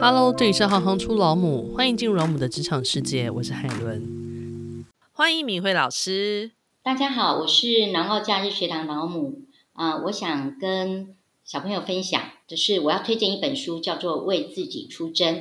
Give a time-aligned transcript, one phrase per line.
[0.00, 4.84] Hello，这里是行行出老母，欢迎进入老母的职场世界，我是海伦。
[5.12, 6.50] 欢迎敏慧老师，
[6.82, 11.14] 大家好，我是南澳假日学堂老母啊、我想跟
[11.44, 15.34] 小朋友分享，就是我要推荐一本书，叫做《为自己出征》。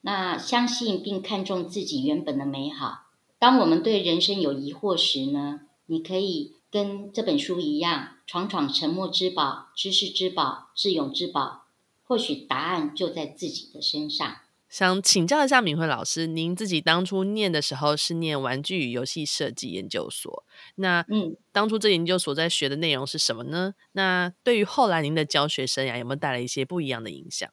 [0.00, 3.06] 那相信并看重自己原本的美好。
[3.38, 11.59] 当我们对人生有疑惑时呢，你可以跟这本书一样，闯闯沉默之宝、知识之宝、智勇之宝。
[12.10, 14.38] 或许答案就在自己的身上。
[14.68, 23.74] 想请教一下敏慧老师，您自己当初念的时候是念玩具与游戏设计研究所，那嗯，当初这研究所在学的内容是什么呢？
[23.92, 27.48] 那对于后来您的教学生涯有没有带来一些不一样的影响？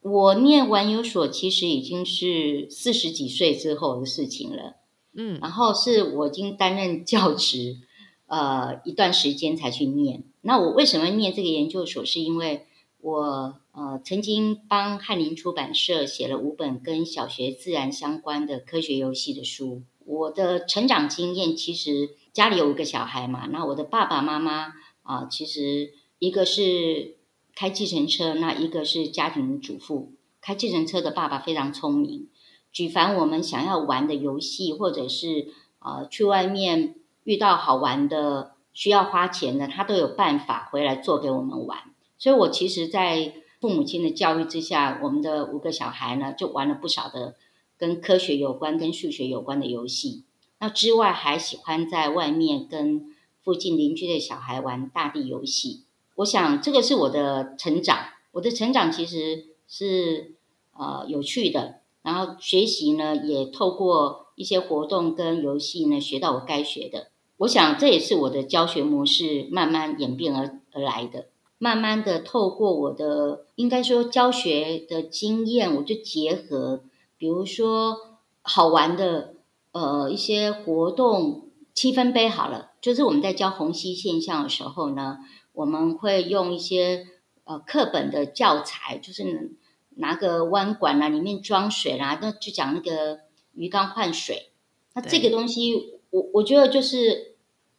[0.00, 4.76] 我念玩游所其实已经是四十几岁之后的事情了，
[5.14, 7.78] 嗯，然后是我已经担任教职
[8.26, 10.22] 呃一段时间才去念。
[10.42, 12.04] 那我为什么念这个研究所？
[12.04, 12.66] 是因为
[13.02, 19.82] 我呃曾经帮翰林出版社写了五本跟小学自然相关的科学游戏的书。
[20.06, 27.16] 我的成长经验其实家里有五个小孩嘛，那我的爸爸妈妈啊，其实一个是
[27.56, 30.12] 开计程车，那一个是家庭主妇。
[30.40, 32.28] 开计程车的爸爸非常聪明，
[32.72, 35.48] 举凡我们想要玩的游戏，或者是
[35.80, 41.91] 呃去外面遇到好玩的需要花钱的，他都有办法回来做给我们玩。
[42.22, 47.34] 所以，我其实，在父母亲的教育之下，我们的五个小孩呢，就玩了不少的
[47.76, 50.22] 跟科学有关、跟数学有关的游戏。
[50.60, 55.82] 那之外，还喜欢在外面跟附近邻居的小孩玩大地游戏。
[56.14, 57.98] 我想，这个是我的成长。
[58.30, 60.36] 我的成长其实是
[60.78, 67.08] 呃有趣的，然后学习呢，也透过一些活动跟游戏呢，学到我该学的。
[67.38, 71.26] 我想，这也是我的教学模式慢慢演变而而来的。
[71.62, 76.82] 慢慢的，透过我的应该说教学的经验，我就结合，
[77.16, 79.34] 比如说好玩的
[79.70, 85.18] 呃一些活动，七分杯好了，就是我们在教虹吸现象的时候呢，
[85.52, 87.06] 我们会用一些
[87.44, 89.52] 呃课本的教材，就是
[89.90, 93.20] 拿个弯管啊，里面装水啦，那就讲那个
[93.54, 94.50] 鱼缸换水。
[94.94, 97.36] 那这个东西，我我觉得就是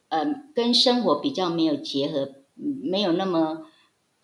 [0.08, 3.66] 嗯、呃，跟生活比较没有结合，没有那么。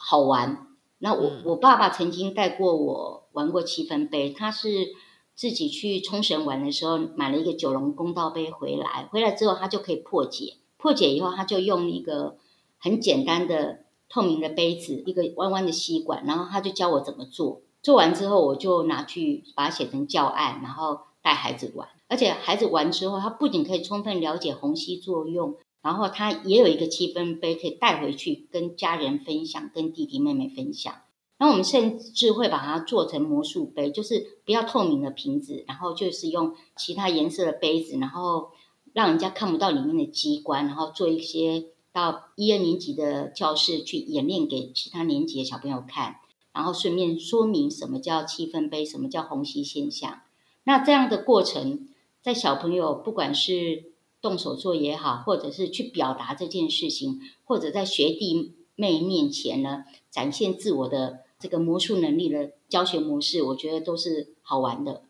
[0.02, 0.68] 好玩。
[0.98, 4.88] 那我我爸爸曾经带过我玩过七分杯，他是
[5.36, 12.38] 自己去冲绳玩的时候买了一个九龙公道杯回来，回来之后他就可以破解，破解以后他就用一个
[12.78, 17.62] 很简单的透明的杯子，一个弯弯的吸管，然后他就教我怎么做。
[17.82, 21.88] 做完之后我就拿去把它写成教案，然后带孩子玩。
[22.10, 25.56] 而且孩子玩之后，他不仅可以充分了解虹吸作用。
[25.82, 30.94] 然后他也有一个七分杯可以带回去跟家人分享，跟弟弟妹妹分享。
[31.38, 38.50] 那我们甚至会把它做成魔术杯，就是不要透明的瓶子，然后就是用其他颜色的杯子，然后
[38.92, 46.18] 让人家看不到里面的机关，然后做一些到一二年级的教室去演练给其他年级的小朋友看，
[46.52, 50.20] 然后顺便说明什么叫七分杯，什么叫虹吸现象。
[50.66, 51.88] 那这样的过程，
[52.22, 65.04] 在小朋友不管是动手做也好，或者是去表达这件事情，或者在学弟妹面前呢，展现自我的这个魔术能力的教学模式，我觉得都是好玩的。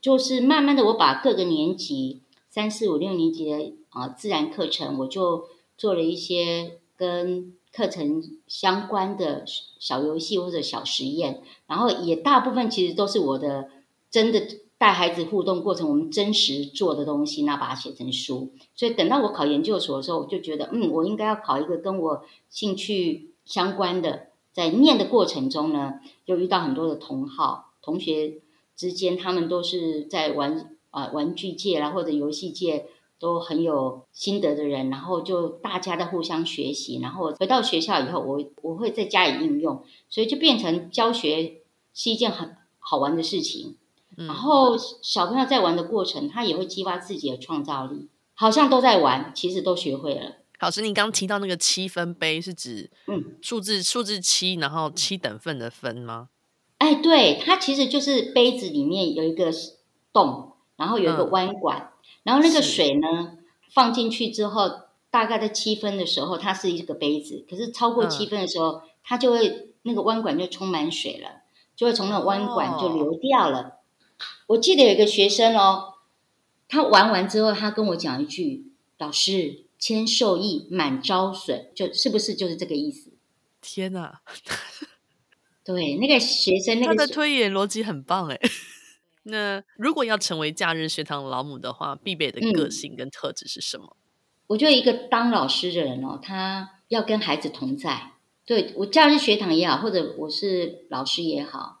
[0.00, 9.44] 就是慢慢的，我把各个年级三四五六年级的啊自然课程，我就做了一些跟课程相关的
[9.78, 13.70] 小游戏或者小实验，然后也大部分其实都是我的
[14.10, 14.42] 真的。
[14.78, 18.52] 带孩子互动过程，我们真实做的东西，那把它写成书。
[18.76, 24.28] 所以等到我考研究所的时候，我就觉得，嗯，我应该要考一个跟我兴趣相关的。
[24.52, 28.40] 在念的过程中呢，又遇到很多的同好同学
[28.76, 32.86] 之间，他们都是在玩啊、玩具界啦，或者游戏界
[33.20, 36.98] 都很有心得的人，然后就大家在互相学习。
[37.00, 41.62] 然后回到学校以后，我我会在家里应用，所以就变成教学
[41.94, 43.76] 是一件很好玩的事情。
[44.26, 50.38] 然后小朋友在玩的过程，他也会激发自己的创造力，好像都在玩，其实都学会了。
[50.60, 53.36] 老师，你刚提到那个七分杯是指嗯。
[53.40, 56.30] 数字数字七，然后七等份的分吗？
[56.78, 59.52] 哎，对，它其实就是杯子里面有一个
[60.12, 61.92] 洞，然后有一个弯管，嗯、
[62.24, 63.38] 然后那个水呢
[63.70, 64.68] 放进去之后，
[65.12, 71.42] 大概在七分的时候，它是一个杯子，可是超过七分的时候，嗯、它就会那个弯管就充满水了，
[71.76, 73.60] 就会从那个弯管就流掉了。
[73.60, 73.72] 哦
[74.48, 75.94] 我记得有一个学生哦，
[76.68, 83.12] 他玩完之后，他跟我讲一句：“老师，谦受益，满招损，就是不是就是这个意思？”
[83.60, 84.20] 天哪！
[85.64, 88.40] 对，那个学生，那个、他的推演逻辑很棒哎。
[89.24, 93.96] 那如果要成为假日学堂老母的话，必备的个性跟特质是什么？
[93.98, 94.00] 嗯、
[94.46, 98.12] 我觉得一个当老师的人哦，他要跟孩子同在。
[98.46, 101.77] 对，我假日学堂也好，或者我是老师也好，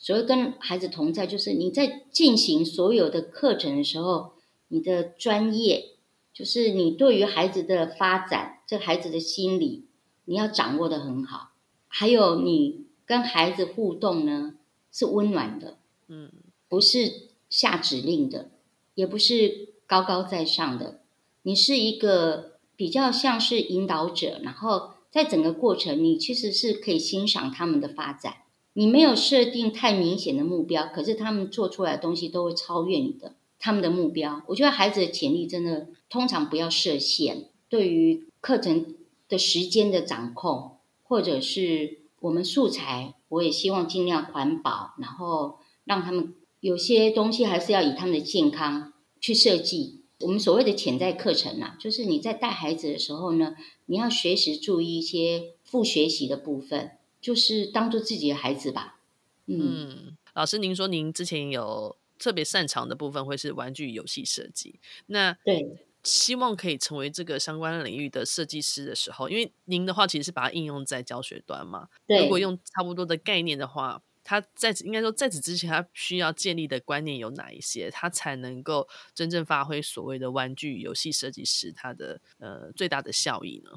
[0.00, 4.32] 所谓跟孩子同在，就是你在进行所有的课程的时候，
[4.68, 5.90] 你的专业，
[6.32, 9.84] 就是你对于孩子的发展，这孩子的心理，
[10.24, 11.50] 你要掌握的很好。
[11.86, 14.54] 还有你跟孩子互动呢，
[14.90, 15.76] 是温暖的，
[16.08, 16.32] 嗯。
[16.68, 18.52] 不是下指令的，
[18.94, 21.00] 也不是高高在上的，
[21.42, 28.34] 你是一个比较像是引导者，然后在整个过程，你其实是可以欣赏他们的发展。
[28.72, 34.42] 你没有设定太明显的目标，可是他们做出来的东西都会超越你的他们的目标。
[34.48, 38.94] 我觉得孩子的潜力真的通常不要设限，对于课程
[39.28, 46.34] 的时间的掌控，或者是我们素材，我也希望尽量环保，然后让他们。
[46.60, 50.02] 有些东西还是要以他们的健康去设计。
[50.20, 53.54] 我们所谓的潜在课程啊，就是你在带孩子的时候呢，
[53.86, 56.90] 你要随时注意一些副学习的部分，
[57.20, 58.98] 就是当做自己的孩子吧。
[59.46, 71.88] 嗯，嗯，老师，您说您之前有特别擅长的部分会是玩具游戏设计，那对，希望可以成为这个相关领域的设计师的时候，因为您的话其实是把它应用在教学端嘛。
[72.06, 74.02] 对，如果用差不多的概念的话。
[74.22, 83.70] 他在应该说在此之前，他需要建立的观念有哪一些，他才能够真正发挥所谓的玩具游戏设计师他的呃最大的效益呢？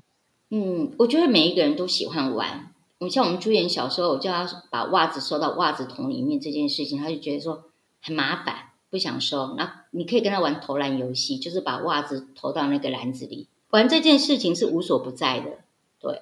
[0.50, 2.73] 嗯，我觉得每一个人都喜欢玩。
[3.04, 7.66] 我像我们朱颜小时候，我叫他把袜子收到袜子桶里面这件事情，他就觉得说
[8.02, 9.56] 很麻烦，不想收。
[9.58, 15.60] 那你可以跟他玩投篮游戏，就是把袜子投到那个篮子里，玩这件事情是无所不在的。
[16.00, 16.22] 对。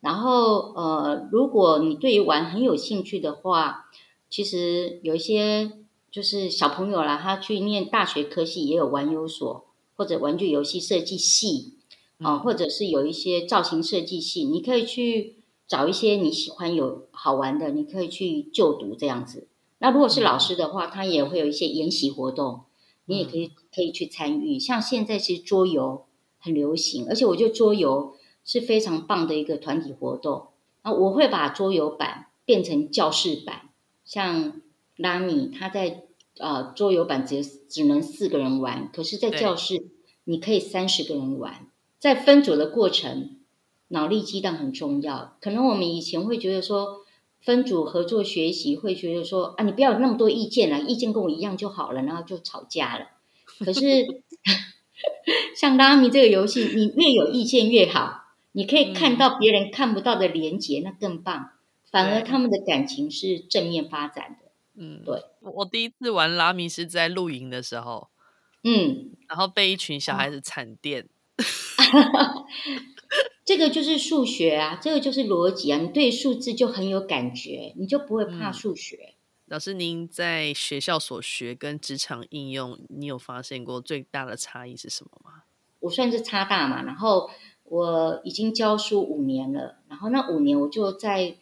[0.00, 3.88] 然后，呃，如果你对于玩很有兴趣的话，
[4.28, 5.70] 其实有一些
[6.10, 9.64] 就是小朋友啦，他去念大学科系也有玩游所
[9.94, 11.74] 或者玩具游戏设计系
[12.18, 15.36] 啊，或者是有一些造型设计系，你可以去
[15.72, 19.48] 找一些你喜欢有好玩的，你可以去就读这样子。
[19.78, 22.64] 那如果是老师的话，他也会有一些研习活动，
[23.06, 24.58] 你也可以可以去参与。
[24.58, 26.04] 像现在其实桌游
[26.38, 28.14] 很流行，而且我觉得桌游。
[28.44, 30.48] 是非常棒的一个团体活动。
[30.82, 33.70] 那我会把桌游版变成教室版，
[34.04, 34.60] 像
[34.96, 36.02] 拉米他在
[36.38, 39.90] 呃桌游版只只能四个人玩，可是在教室
[40.24, 41.68] 你可以三十个人玩。
[42.00, 43.36] 在分组的过程，
[43.92, 45.36] 脑力激荡很重要。
[45.40, 47.04] 可能我们以前会觉得说
[47.40, 53.06] 分组合作学习，会觉得说啊，你不要有那么多意见了，意见跟我一样就好了，然后就吵架了。
[53.58, 54.22] 可是
[55.56, 58.20] 像拉米这个游戏，你越有意见越好。
[58.54, 61.50] 你可以看到别人看不到的连结，嗯、那更棒。
[61.90, 64.50] 反而他们的感情是正面发展的。
[64.74, 65.22] 嗯，对。
[65.40, 68.08] 我第一次玩拉米是在露营的时候，
[68.62, 71.08] 嗯，然后被一群小孩子惨电。
[73.44, 75.78] 这个就是数学啊，这个就是逻辑啊。
[75.78, 78.96] 你对数字就很有感觉，你就不会怕数学。
[78.96, 79.14] 嗯、
[79.46, 85.42] 老师，您在学校所学跟职场应用，你有发现过最大的差异是什么吗？
[85.80, 87.30] 我算是差大嘛，然后。
[87.64, 91.36] 我已经教书五年了，然后那五年我就在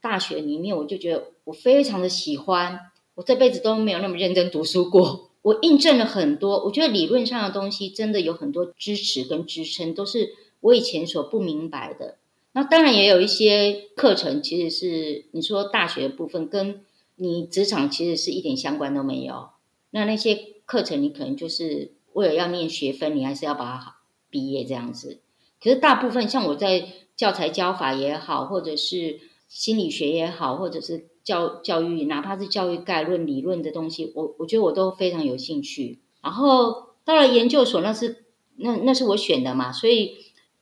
[0.00, 5.30] 大学里面，我就觉得我非常的喜欢，我这辈子都没有那么认真读书过。
[5.42, 12.16] 我印证了很多，我觉得理论上的东西真的有很多支持跟支撑，都是我以前所不明白的。
[12.52, 16.84] 那当然也有一些课程，其实是你说大学的部分，跟
[17.16, 19.50] 你职场其实是一点相关都没有。
[19.90, 23.92] 那那些课程你可能就是为了要念学分，你还是要把它好
[24.30, 25.20] 毕业这样子。
[25.62, 35.98] 可是大部分像我在教材教法也好，或者是心理学也好，或者是教教育，哪怕是教育概论、理论的东西，我我觉得我都非常有兴趣。
[36.22, 38.24] 然后到了研究所，那是
[38.56, 40.16] 那那是我选的嘛，所以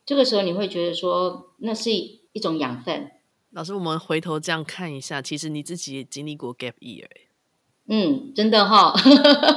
[0.07, 3.11] 这个时候你会觉得说，那是一种养分。
[3.51, 7.05] 老师，我们回头这样看一下，其实你自己也经历过 gap year。
[7.89, 8.99] 嗯，真的哈、哦，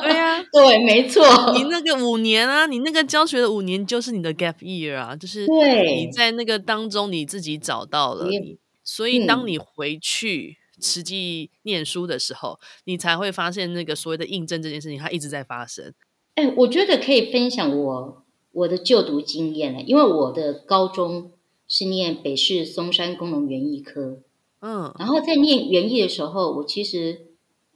[0.02, 1.24] 对呀、啊， 对，没错。
[1.52, 15.94] 你那个五年啊，你那个教学的五年就是你的 gap year 啊，就是你在那个当中你自己找到了你，所以当你回去实际念书的时候，嗯、你才会发现那个所谓的印证这件事情，它一直在发生。
[16.34, 21.32] 哎，我觉得可以分享我我的就读经验了，因为我的高中
[21.68, 24.18] 是念北市松山工农园艺科，
[24.60, 27.26] 嗯，然后在念园艺的时候，我其实。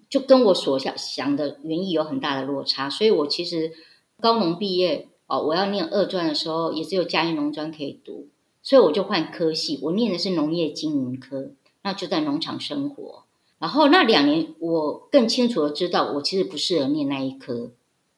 [0.07, 3.73] 就跟我所想想的园艺有很大的落差，所以我其实
[4.21, 8.29] 高农毕业哦，我要念二专的时候，也只有嘉义农专可以读，
[8.63, 11.51] 所以我就换科系，我念的是农业经营科。
[11.83, 13.25] 那就在农场生活。
[13.59, 17.73] 然后那两年，我更清楚的知道，我其实不适合念那一科。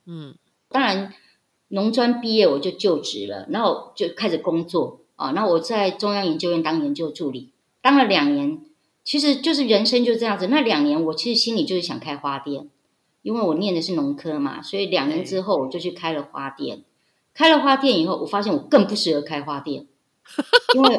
[0.05, 0.35] 嗯，
[0.69, 1.15] 当然，
[1.69, 5.31] 农专毕业我就就职了，然后就开始工作啊。
[5.31, 8.61] 那我在中央研究院当研究助理，当了两年，
[9.03, 10.47] 其实就是人生就这样子。
[10.47, 12.69] 那两年，我其实心里就是想开花店，
[13.23, 16.85] 因为我念的是农科嘛，所以两年之后我就去开了花店。
[17.35, 19.87] 开了花店以后，我发现我更不适合开花店，
[20.75, 20.99] 因为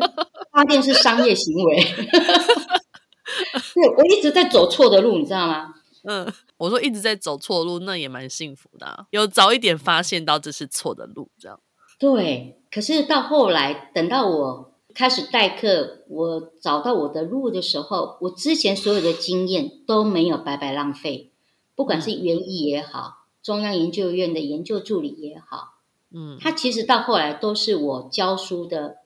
[0.52, 1.78] 花店是商业行为。
[3.74, 5.74] 对，我一直在走错的路，你知道吗？
[6.08, 6.34] 嗯。
[6.58, 11.60] 我说一直在走错路，那也蛮幸福的啊，有早一点发现到这是错的路，这样。
[12.00, 21.32] 对，可是到后来，等到我开始代课，我找到我的路的时候，我之前所有的经验都没有白白浪费，
[21.76, 25.76] 不管是园艺也好，中央研究院的研究助理也好，
[26.12, 28.98] 嗯，它其实到后来都是我教书的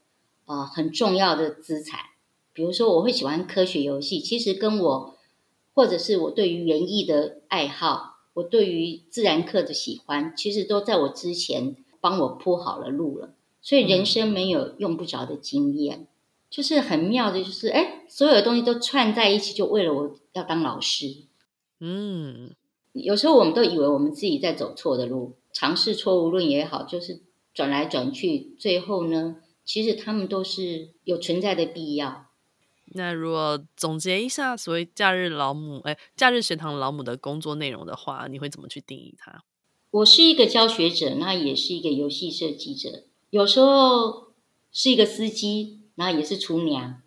[0.46, 2.00] 呃很重要的资产。
[2.53, 5.17] 比如说，我会喜欢科学游戏，其实跟我。
[5.73, 13.33] 或者是我对于园艺的爱好，我对于自然课的喜欢，其实都在我之前帮我铺好了路了。
[13.61, 16.07] 所以人生没有用不着的经验，嗯、
[16.49, 21.25] 就是很妙的，就是哎，所有的东西都串在一起，就为了我要当老师。
[21.79, 22.55] 嗯，
[22.93, 27.21] 有时候我们都以为我们自己在走错的路，尝试错误论也好，就是
[27.53, 32.30] 转来转去，最后呢，其实他们都是有存在的必要。
[32.93, 39.43] 那如果总结一下所谓假日老母，哎，假日学堂老母的工作内容的话，你会怎么去定义它？
[39.91, 44.33] 我是一个教学者，那也是一个游戏设计者，有时候
[44.71, 47.01] 是一个司机，那也是厨娘。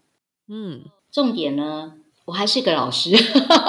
[0.48, 1.94] 嗯，重点呢，
[2.26, 3.10] 我还是个老师。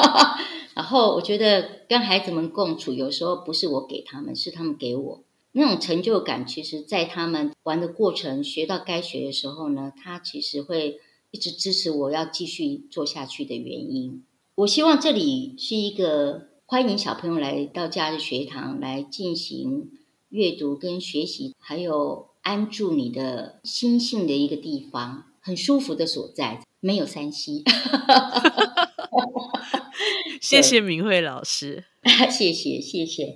[0.75, 6.45] 然后我觉得跟孩子们共处，有时候不是我给他们，是他们给我那种成就感。
[6.45, 11.01] 其实，在他们玩的过程，学到该学的时候呢，他其实会。
[11.35, 14.23] 一直支持我要继续做下去的原因，
[14.55, 19.91] 我希望这里是一个欢迎小朋友来到假日学堂来进行
[20.29, 27.65] 阅读跟学习，还有安住你的心性的一个地方，很舒服的所在，没有山西。
[30.39, 31.83] 谢谢明慧老师，
[32.31, 33.35] 谢 谢谢谢。